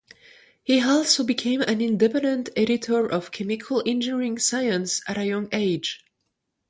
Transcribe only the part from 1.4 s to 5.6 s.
an independent Editor of Chemical Engineering Science at a young